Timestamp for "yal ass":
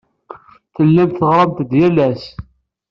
1.79-2.23